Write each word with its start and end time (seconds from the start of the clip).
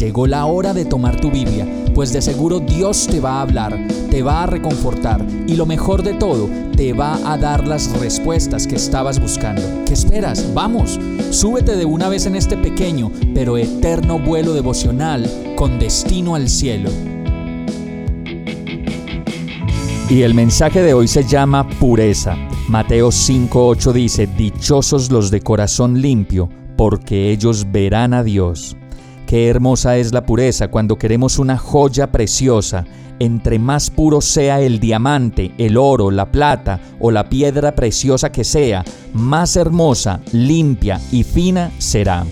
Llegó 0.00 0.26
la 0.26 0.46
hora 0.46 0.72
de 0.72 0.86
tomar 0.86 1.20
tu 1.20 1.30
Biblia, 1.30 1.66
pues 1.94 2.10
de 2.10 2.22
seguro 2.22 2.58
Dios 2.58 3.06
te 3.06 3.20
va 3.20 3.32
a 3.32 3.42
hablar, 3.42 3.78
te 4.10 4.22
va 4.22 4.44
a 4.44 4.46
reconfortar 4.46 5.22
y 5.46 5.56
lo 5.56 5.66
mejor 5.66 6.02
de 6.02 6.14
todo, 6.14 6.48
te 6.74 6.94
va 6.94 7.18
a 7.30 7.36
dar 7.36 7.68
las 7.68 7.92
respuestas 8.00 8.66
que 8.66 8.76
estabas 8.76 9.20
buscando. 9.20 9.60
¿Qué 9.84 9.92
esperas? 9.92 10.54
Vamos, 10.54 10.98
súbete 11.28 11.76
de 11.76 11.84
una 11.84 12.08
vez 12.08 12.24
en 12.24 12.34
este 12.34 12.56
pequeño 12.56 13.12
pero 13.34 13.58
eterno 13.58 14.18
vuelo 14.18 14.54
devocional 14.54 15.30
con 15.54 15.78
destino 15.78 16.34
al 16.34 16.48
cielo. 16.48 16.88
Y 20.08 20.22
el 20.22 20.32
mensaje 20.32 20.80
de 20.80 20.94
hoy 20.94 21.08
se 21.08 21.24
llama 21.24 21.68
pureza. 21.78 22.38
Mateo 22.68 23.10
5:8 23.10 23.92
dice, 23.92 24.26
Dichosos 24.26 25.10
los 25.10 25.30
de 25.30 25.42
corazón 25.42 26.00
limpio, 26.00 26.48
porque 26.78 27.30
ellos 27.32 27.70
verán 27.70 28.14
a 28.14 28.22
Dios. 28.22 28.78
Qué 29.30 29.46
hermosa 29.46 29.96
es 29.96 30.12
la 30.12 30.26
pureza 30.26 30.66
cuando 30.66 30.98
queremos 30.98 31.38
una 31.38 31.56
joya 31.56 32.10
preciosa. 32.10 32.84
Entre 33.20 33.60
más 33.60 33.88
puro 33.88 34.20
sea 34.20 34.60
el 34.60 34.80
diamante, 34.80 35.52
el 35.56 35.76
oro, 35.76 36.10
la 36.10 36.32
plata 36.32 36.80
o 36.98 37.12
la 37.12 37.28
piedra 37.28 37.76
preciosa 37.76 38.32
que 38.32 38.42
sea, 38.42 38.84
más 39.12 39.54
hermosa, 39.54 40.18
limpia 40.32 41.00
y 41.12 41.22
fina 41.22 41.70
será. 41.78 42.26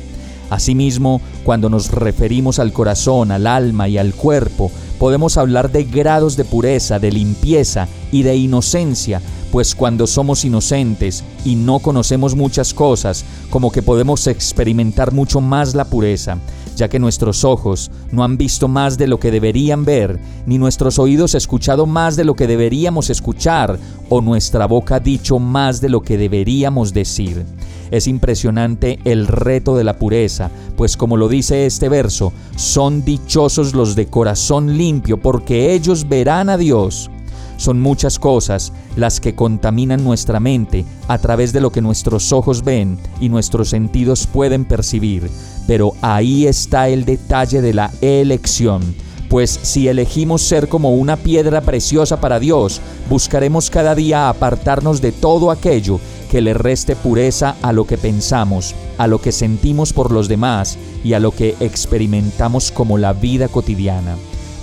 Asimismo, 0.51 1.21
cuando 1.45 1.71
nos 1.71 1.93
referimos 1.93 2.59
al 2.59 2.73
corazón, 2.73 3.31
al 3.31 3.47
alma 3.47 3.89
y 3.89 3.97
al 3.97 4.13
cuerpo, 4.13 4.73
podemos 4.99 5.37
hablar 5.37 5.71
de 5.71 5.85
grados 5.85 6.37
de 6.37 6.47
pureza, 6.47 6.99
de 6.99 7.13
limpieza 7.13 7.87
y 8.11 8.25
de 8.25 8.35
inocencia, 8.35 9.23
pues 9.53 9.77
cuando 9.77 10.09
somos 10.09 10.45
inocentes 10.45 11.23
y 11.45 11.55
no 11.55 11.79
conocemos 11.79 12.35
muchas 12.35 12.75
cosas, 12.75 13.25
como 13.51 13.71
que 13.71 13.83
podemos 13.83 14.27
experimentar 14.27 15.13
mucho 15.13 15.41
más 15.41 15.77
la 15.77 15.85
pureza 15.85 16.39
ya 16.79 16.89
que 16.89 16.99
nuestros 16.99 17.45
ojos 17.45 17.91
no 18.13 18.25
han 18.25 18.39
visto 18.39 18.69
más 18.69 18.97
de 18.97 19.09
lo 19.09 19.19
que 19.21 19.31
deberían 19.31 19.85
ver, 19.85 20.19
ni 20.47 20.57
nuestros 20.59 20.99
oídos 20.99 21.35
escuchado 21.35 21.85
más 21.85 22.17
de 22.17 22.25
lo 22.25 22.35
que 22.35 22.47
deberíamos 22.47 23.11
escuchar, 23.11 23.79
o 24.09 24.21
nuestra 24.21 24.67
boca 24.67 25.01
dicho 25.01 25.39
más 25.39 25.81
de 25.81 25.91
lo 25.91 26.01
que 26.01 26.17
deberíamos 26.17 26.95
decir. 26.95 27.45
Es 27.91 28.07
impresionante 28.07 28.99
el 29.05 29.27
reto 29.27 29.77
de 29.77 29.85
la 29.85 29.99
pureza, 29.99 30.51
pues 30.77 30.97
como 30.97 31.17
lo 31.17 31.29
dice 31.29 31.67
este 31.67 31.89
verso, 31.89 32.33
son 32.57 33.05
dichosos 33.05 33.75
los 33.75 33.97
de 33.97 34.07
corazón 34.07 34.79
limpio, 34.79 35.19
porque 35.19 35.73
ellos 35.75 36.09
verán 36.09 36.49
a 36.49 36.57
Dios. 36.57 37.11
Son 37.59 37.81
muchas 37.81 38.19
cosas 38.21 38.73
las 38.97 39.21
que 39.21 39.35
contaminan 39.35 40.05
nuestra 40.05 40.41
mente 40.41 40.87
a 41.09 41.19
través 41.19 41.53
de 41.53 41.61
lo 41.61 41.71
que 41.71 41.83
nuestros 41.83 42.33
ojos 42.33 42.63
ven 42.63 42.99
y 43.21 43.29
nuestros 43.29 43.69
sentidos 43.69 44.27
pueden 44.27 44.65
percibir. 44.65 45.29
Pero 45.67 45.93
ahí 46.01 46.47
está 46.47 46.89
el 46.89 47.05
detalle 47.05 47.61
de 47.61 47.75
la 47.75 47.91
elección. 48.01 48.81
Pues 49.29 49.51
si 49.51 49.89
elegimos 49.89 50.41
ser 50.41 50.69
como 50.69 50.95
una 50.95 51.17
piedra 51.17 51.61
preciosa 51.61 52.21
para 52.21 52.39
Dios, 52.39 52.81
buscaremos 53.11 53.71
cada 53.71 53.95
día 53.95 54.29
apartarnos 54.29 55.03
de 55.03 55.13
todo 55.13 55.51
aquello 55.51 56.01
que 56.31 56.41
le 56.41 56.55
reste 56.55 56.95
pureza 56.95 57.57
a 57.61 57.73
lo 57.73 57.87
que 57.87 57.99
pensamos, 57.99 58.75
a 58.99 59.09
lo 59.09 59.21
que 59.21 59.33
sentimos 59.33 59.93
por 59.93 60.13
los 60.13 60.29
demás 60.29 60.79
y 61.03 61.15
a 61.15 61.21
lo 61.21 61.33
que 61.33 61.57
experimentamos 61.59 62.71
como 62.71 62.99
la 62.99 63.13
vida 63.13 63.49
cotidiana. 63.49 64.17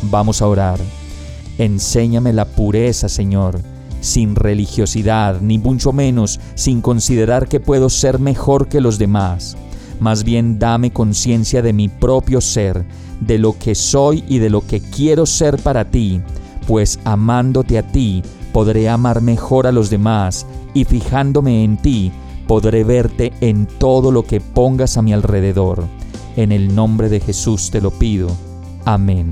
Vamos 0.04 0.42
a 0.42 0.48
orar. 0.48 1.05
Enséñame 1.58 2.34
la 2.34 2.46
pureza, 2.46 3.08
Señor, 3.08 3.62
sin 4.02 4.36
religiosidad, 4.36 5.42
ni 5.42 5.58
mucho 5.58 5.94
menos 5.94 6.40
sin 6.56 6.82
considerar 6.82 7.48
que 7.48 7.60
puedo 7.60 7.90
ser 7.90 8.20
mejor 8.20 8.68
que 8.68 8.82
los 8.82 8.98
demás. 9.00 9.56
Más 10.00 10.24
bien 10.24 10.60
dame 10.60 10.92
conciencia 10.92 11.62
de 11.62 11.74
mi 11.74 11.88
propio 11.88 12.42
ser, 12.42 12.86
de 13.22 13.38
lo 13.38 13.58
que 13.58 13.76
soy 13.76 14.24
y 14.28 14.40
de 14.40 14.50
lo 14.50 14.62
que 14.62 14.82
quiero 14.82 15.26
ser 15.26 15.58
para 15.58 15.86
ti, 15.86 16.22
pues 16.68 17.00
amándote 17.06 17.78
a 17.78 17.84
ti, 17.84 18.22
podré 18.52 18.90
amar 18.90 19.22
mejor 19.22 19.68
a 19.68 19.72
los 19.72 19.90
demás, 19.90 20.46
y 20.74 20.84
fijándome 20.84 21.64
en 21.64 21.78
ti, 21.78 22.12
podré 22.48 22.84
verte 22.84 23.34
en 23.42 23.66
todo 23.66 24.12
lo 24.12 24.24
que 24.24 24.42
pongas 24.42 24.98
a 24.98 25.02
mi 25.02 25.14
alrededor. 25.14 25.86
En 26.36 26.52
el 26.52 26.76
nombre 26.76 27.08
de 27.08 27.22
Jesús 27.22 27.72
te 27.72 27.80
lo 27.82 27.92
pido. 27.92 28.28
Amén. 28.84 29.32